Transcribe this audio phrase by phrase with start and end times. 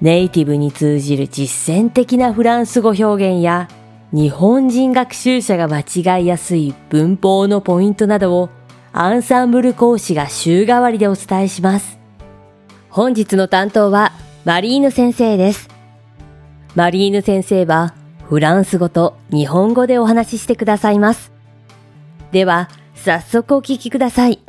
[0.00, 3.68] ネイティブに通じる実践的なフランス語表現や
[4.12, 8.50] 日本人学習者が間違いやすい文法のポイントなどを
[8.92, 11.98] アンサンブル講師が週替わりでお伝えします。
[12.88, 14.12] 本日の担当は
[14.44, 15.68] マリーヌ先生です。
[16.74, 17.94] マリーヌ先生は
[18.28, 21.32] フランス語と日本語でお話ししてくださいます。
[22.32, 24.40] では、早速お聞きください。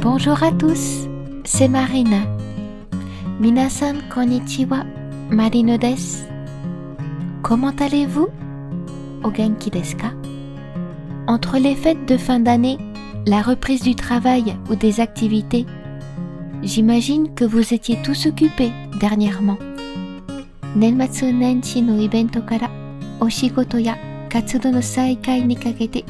[0.00, 1.05] Bonjour à tous,
[1.46, 2.22] c'est Marina.
[3.40, 4.84] Minasan konnichiwa,
[5.30, 6.24] Marino des.
[7.42, 8.28] Comment allez-vous?
[9.22, 10.10] Ogenki desu ka?
[11.28, 12.78] Entre les fêtes de fin d'année,
[13.26, 15.66] la reprise du travail ou des activités,
[16.62, 19.58] j'imagine que vous étiez tous occupés dernièrement.
[20.74, 22.68] Nenmatsu nenchi no ibento kara
[23.20, 23.96] oshigoto ya
[24.28, 26.04] katsudo no saikai ni kagete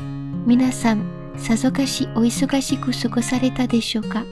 [0.47, 1.05] minasan
[1.37, 4.25] sazokashi o isogashiku sugosareta desho ka?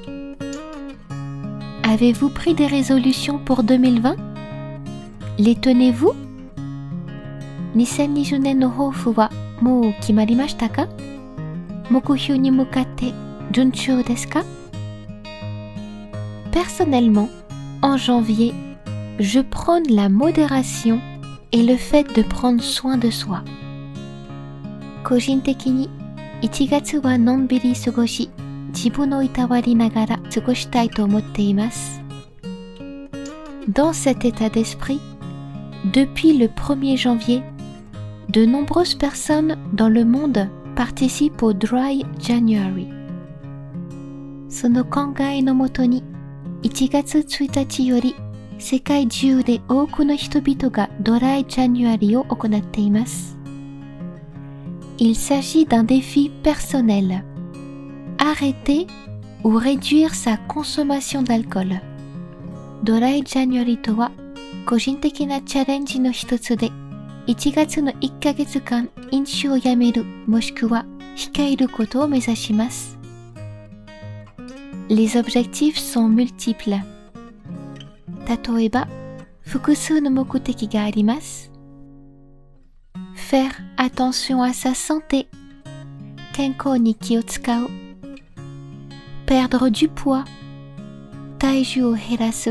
[1.83, 4.15] Avez-vous pris des résolutions pour 2020
[5.37, 6.13] Les tenez-vous
[7.75, 10.87] 2020年の抱負はもう決まりましたか
[11.89, 13.13] 目標に向かって
[13.51, 14.43] 順調ですか
[16.51, 17.29] Personnellement,
[17.81, 18.53] en janvier,
[19.19, 20.99] je prône la modération
[21.51, 23.43] et le fait de prendre soin de soi.
[25.03, 25.89] 個人的に
[26.41, 28.29] 1月はのんびり過ごし、
[28.73, 32.01] 自分をいたわりながら過ごしたいと思っています。
[33.71, 34.99] Dans cet état d'esprit,
[35.93, 37.43] depuis le 1er janvier,
[38.29, 42.87] de nombreuses personnes dans le monde participent au Dry January.
[44.49, 46.03] その考えのもとに
[46.63, 48.15] 1月1日より
[48.57, 53.37] 世界中で多くの人々がドライジャニュアリを行っています。
[54.97, 57.23] Il s'agit d'un défi personnel.
[58.23, 58.87] Arrêter
[59.43, 61.81] ou réduire sa consommation d'alcool.
[62.83, 64.11] ドライジャニュアリとは
[64.65, 66.71] 個人的なチャレンジの一つで
[67.27, 72.97] 1月の1ヶ月間飲酒をやめるもしくは控えることを目指します。
[74.87, 76.81] Les objectifs sont multiples.
[78.25, 78.87] 例えば、
[79.41, 81.51] 複数の目的があります。
[83.29, 85.27] faire attention à sa santé
[86.33, 87.82] 健康に気を使う
[89.26, 90.24] perdre du poids,
[91.38, 92.50] taiju o herasu,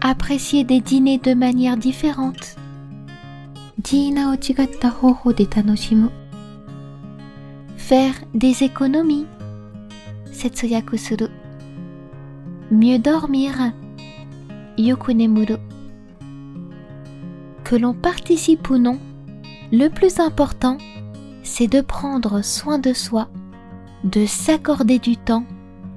[0.00, 2.56] apprécier des dîners de manière différente,
[3.82, 6.08] jina o chigatta hoho de tanoshimu,
[7.76, 9.26] faire des économies,
[10.32, 11.28] setsuyaku suru,
[12.70, 13.72] mieux dormir,
[14.76, 15.56] yokunemuru.
[17.64, 18.98] Que l'on participe ou non,
[19.72, 20.76] le plus important,
[21.42, 23.28] c'est de prendre soin de soi
[24.03, 25.45] de s'accorder du temps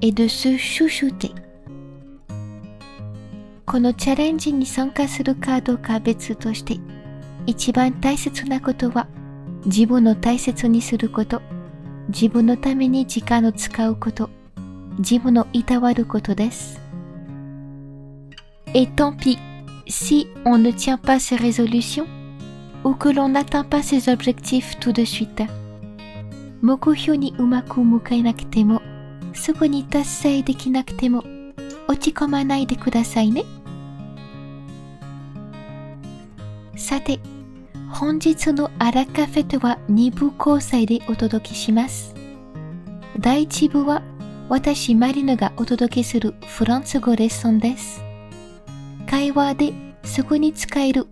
[0.01, 1.33] et de se chouchouter.
[3.65, 6.77] このチャレンジに参加するかどうかは別として、
[7.47, 9.07] 一番大切なことは
[9.65, 11.41] 自分を大切にすること、
[12.09, 14.29] 自分のために時間を使うこと、
[14.99, 16.79] 自分をいたわることです。
[18.75, 19.37] Et tant pis,
[19.87, 22.07] si on ne tient pas ses résolutions
[22.83, 25.43] ou que l'on n'atteint pas ses objectifs tout de suite.
[26.60, 28.82] 目標にうまく向かえなくても、
[29.32, 31.24] すぐに達成できなくても、
[31.86, 33.44] 落ち込まないでくださいね。
[36.76, 37.20] さて、
[37.90, 42.14] 本日のアラカフェとは2部構成でお届けします。
[43.18, 44.02] 第1部は
[44.48, 48.02] 私マリナがお届けするフランス語レッスンです。
[49.06, 49.72] 会話で
[50.04, 51.06] すぐに使える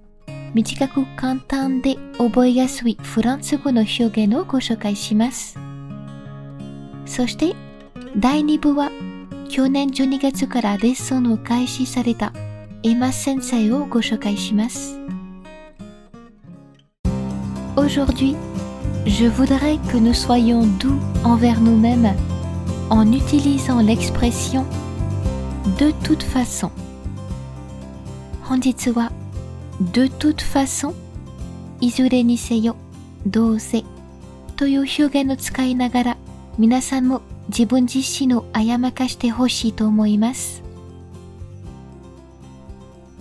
[0.55, 5.59] 短く簡単で覚えやすいフランス語の表現をご紹介します。
[7.05, 7.55] そして
[8.17, 8.91] 第2部は
[9.49, 12.33] 去年12月からレッスンを開始された
[12.83, 14.99] エマ先生をご紹介します。
[17.77, 18.35] Aujourd'hui,
[19.05, 22.15] je voudrais que nous soyons doux envers nous-mêmes
[22.91, 24.65] en utilisant l'expression
[25.79, 26.71] de toute façon.
[28.43, 29.11] 本日は
[29.94, 30.94] de toute façon
[31.80, 32.76] いずれにせよ
[33.26, 33.84] どうせ
[34.56, 36.18] という表現を使いながら
[36.58, 40.62] 皆さんも自分自身をあやまかしてほしいと思います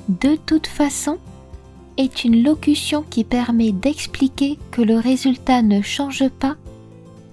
[0.08, 1.18] de toute façon
[1.96, 6.56] est une locution qui permet d'expliquer que le résultat ne change pas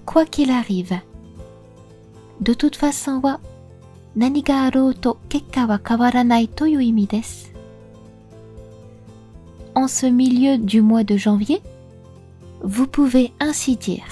[0.04, 1.00] quoi qu'il arrive.
[2.40, 3.40] De toute façon は
[4.14, 7.51] 何があろうと結果は変わらないという意味です。
[9.74, 11.62] En ce milieu du mois de janvier,
[12.62, 14.04] vous pouvez ainsi dire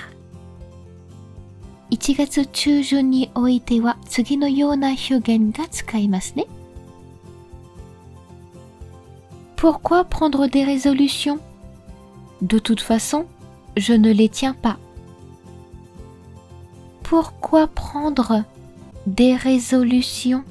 [1.90, 6.46] 1月中旬においては次のような表現が使いますね。
[9.56, 11.38] Pourquoi prendre des résolutions
[12.42, 13.26] De toute façon,
[13.76, 14.78] je ne les tiens pas.
[17.02, 18.44] Pourquoi prendre
[19.06, 20.44] des résolutions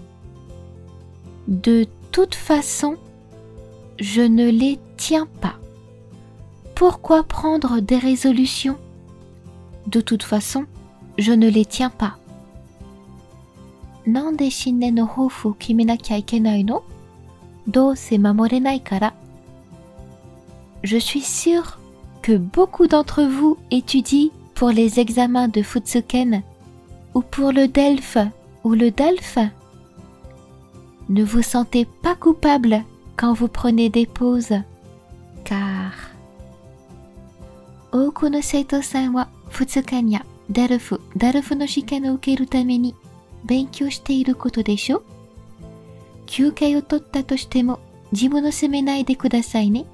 [1.48, 2.98] De toute façon,
[4.00, 5.56] je ne les tiens pas.
[6.75, 8.79] Pourquoi prendre des résolutions?
[9.87, 10.64] De toute façon,
[11.19, 12.17] je ne les tiens pas.
[14.06, 14.41] Nande.
[20.82, 21.79] Je suis sûre
[22.23, 26.43] que beaucoup d'entre vous étudient pour les examens de Futsuken
[27.14, 28.17] ou pour le DELF
[28.64, 29.38] ou le DALF.
[31.11, 32.82] Ne vous sentez pas coupable
[33.19, 34.63] quand vous prenez des pauses,
[35.44, 35.92] car
[37.92, 40.19] 多くの生徒さんは2日に
[40.50, 42.95] デルフ、ダルフの試験を受けるために
[43.45, 45.04] 勉強していることでしょ
[46.25, 47.80] 休憩を取ったとしても
[48.12, 49.86] 自分を責めないでくださいね。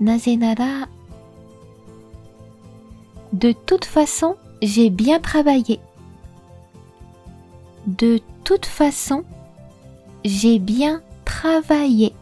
[0.00, 0.88] なぜなら、
[3.32, 5.80] De toute façon, j'ai bien travaillé.
[7.86, 9.24] De toute façon,
[10.24, 12.14] j'ai bien travaillé.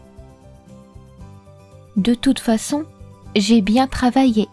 [1.95, 2.85] De toute façon,
[3.35, 4.47] j'ai bien travaillé.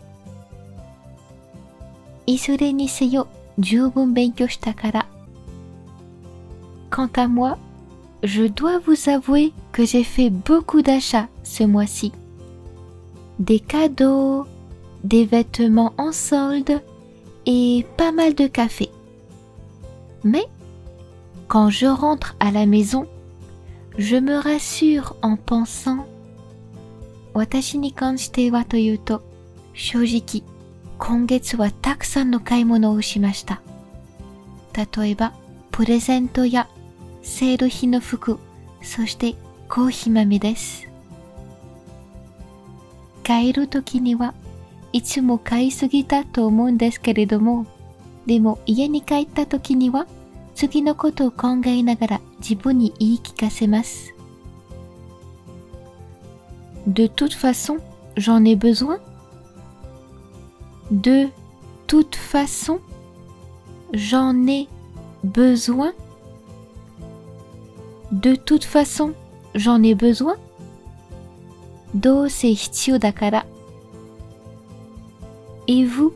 [2.26, 3.28] いずれにせよ
[3.58, 5.06] 十分勉強したから。
[6.90, 7.58] Quant à moi,
[8.22, 12.12] je dois vous avouer que j'ai fait beaucoup d'achats ce mois-ci.
[13.38, 14.46] Des cadeaux,
[15.02, 16.81] des vêtements en solde
[17.46, 18.90] et pas mal de café.
[20.22, 20.46] Mais
[21.48, 23.06] quand je rentre à la maison,
[23.98, 26.06] je me rassure en pensant
[27.33, 29.21] 私に関してはというと
[29.73, 30.43] 正直
[30.97, 33.61] 今月はたくさんの買い物をしました。
[34.75, 35.33] 例えば
[35.71, 36.67] プレゼントや
[37.21, 38.37] セール品の服、
[38.81, 39.35] そして
[39.69, 40.89] コーヒー豆です。
[43.23, 44.33] 帰る時には
[44.91, 47.65] いつも買いすぎたと思うんですけれども、
[48.25, 50.07] でも家に帰った時には
[50.55, 54.13] 次のことを考えながら自分に言い聞かせます。
[56.89, 57.77] De toute façon,
[58.18, 58.97] j'en ai besoin.
[60.89, 61.27] De
[61.86, 62.80] toute façon,
[63.94, 64.68] j'en ai
[65.24, 65.91] besoin.
[68.12, 69.13] De toute façon,
[69.53, 70.36] j'en ai besoin.
[71.94, 73.44] Do se dakara.
[75.68, 76.12] Et vous,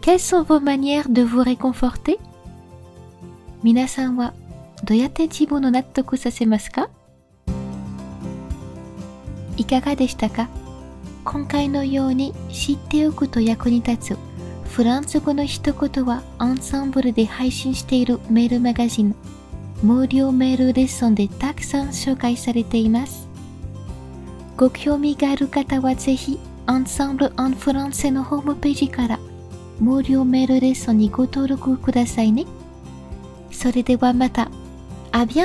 [0.00, 2.18] quelles sont vos manières de vous réconforter?
[3.62, 4.32] Minasan wa
[4.82, 6.70] doyatte chibo no nattoku sasemasu
[9.56, 10.48] いかがでしたか？
[11.24, 14.18] 今回のように知っておくと役に立つ
[14.70, 19.14] フランス語の一言はアンサンブルで配信しているメールマガジン
[19.82, 23.28] 無料メールレッスンでたくさん紹介されています。
[24.56, 29.18] ご興味がある方はぜひ、アンサンブル・アン・フランセのホームページから
[29.80, 32.46] 無料メールレッスンにご登録くださいね。
[33.50, 34.50] それではまた、
[35.10, 35.42] あビ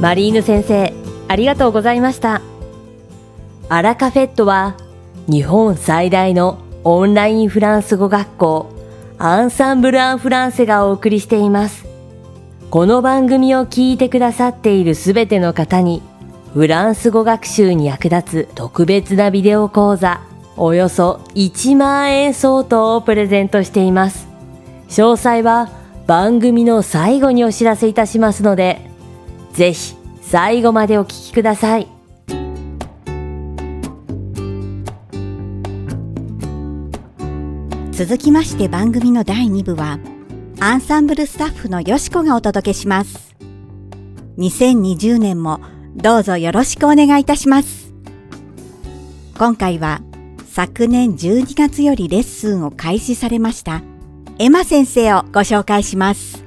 [0.00, 0.92] マリーヌ先生、
[1.26, 2.42] ありがとうございました。
[3.70, 4.76] アラカフェットは
[5.26, 8.70] 日本最大のオンラインフランス語学校
[9.18, 11.86] アンサンブル・アン・フランセがお送りしています。
[12.70, 16.02] この番組を聞いてくださっているすべての方に
[16.52, 20.20] フランス語学習に役立つ特別なビデオ講座
[20.58, 24.28] およそ1万円相当をプレゼントしています。
[24.90, 25.70] 詳細は
[26.06, 28.94] 番組の最後にお知らせいたしますので、
[29.56, 31.88] ぜひ最後までお聞きください。
[37.92, 39.98] 続きまして番組の第2部は
[40.60, 43.34] アンサンブルスタッフのよしこがお届けします。
[44.36, 45.60] 2020年も
[45.94, 47.94] どうぞよろしくお願いいたします。
[49.38, 50.02] 今回は
[50.50, 53.82] 昨年12月よりレッスンを開始されました
[54.38, 56.44] エマ先生をご紹介します。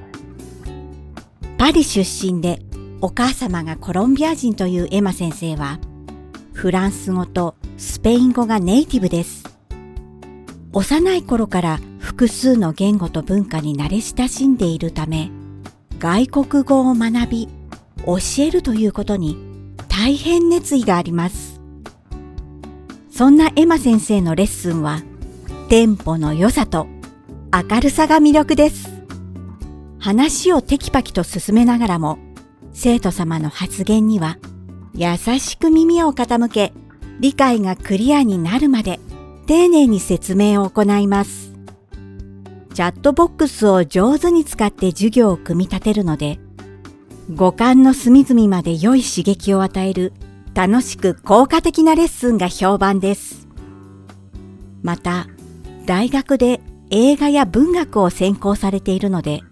[1.58, 2.62] パリ出身で
[3.02, 5.78] お母様がコロンビア人というエマ先生は
[6.52, 9.44] フランス語とスペイン語がネイティブです。
[10.72, 15.30] 幼い頃から複数の言語と文化に慣れ親しんでいるため、
[15.98, 17.48] 外国語を学び、
[18.04, 19.38] 教えるということに
[19.88, 21.60] 大変熱意があります。
[23.10, 25.00] そんなエマ先生のレッスンは、
[25.70, 26.86] テンポの良さと
[27.50, 28.90] 明るさが魅力です。
[29.98, 32.18] 話をテキパキと進めながらも、
[32.72, 34.38] 生徒様の発言には
[34.94, 36.72] 優しく耳を傾け、
[37.20, 38.98] 理解がクリアになるまで
[39.46, 41.52] 丁寧に説明を行います。
[42.74, 46.38] チャットボックスを上手に使って授業を組み立てるので、
[47.34, 50.12] 五感の隅々まで良い刺激を与える
[50.54, 53.48] 楽しく効果的なレッスンが評判です。
[54.82, 55.26] また、
[55.86, 56.60] 大学で
[56.90, 59.42] 映画や文学を専攻されているので、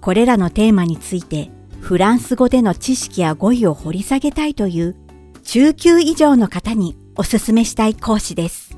[0.00, 4.96] これらのテーマについてフランス語での知識や語彙を掘り下げたいという
[5.42, 8.76] 中級以上の方におすすめしたい講師です。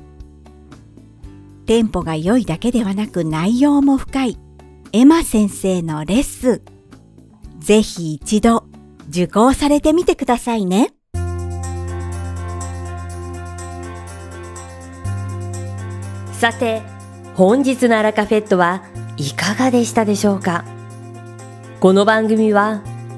[1.65, 4.37] テンポが良いだけではなく内容も深い
[4.93, 6.61] エマ先生のレッスン。
[7.59, 8.65] ぜひ一度
[9.09, 10.93] 受講されてみてくださいね。
[16.33, 16.81] さて、
[17.35, 18.83] 本日のアラカフェットは
[19.17, 20.65] いかがでしたでしょうか？
[21.79, 22.81] この番組は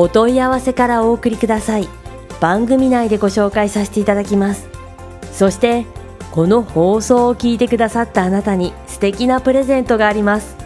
[0.00, 1.86] お問い合わせからお送りください。
[2.40, 4.66] 番組内でご紹介させていただきます。
[5.30, 5.84] そして
[6.30, 10.56] この放送を聞いてくださったあなたに素敵なプレゼントがあります。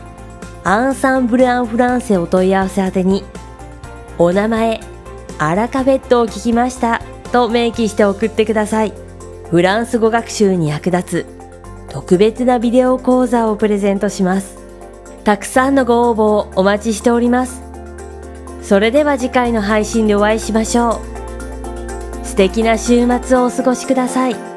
[0.63, 3.25] アンサンブル・アン・フランセお問い合わせ宛てに
[4.19, 4.79] お名前
[5.41, 8.93] アラカフェットを聞きましたと明記して送ってください。
[9.51, 11.27] フランス語学習に役立つ
[11.89, 14.59] 特別なビデオ講座をプレゼントします。
[15.25, 17.64] たくさんのご応募をお待ちしております。
[18.65, 21.03] それでは次回の配信でお会いしましょ
[22.23, 24.54] う素敵な週末をお過ごしください。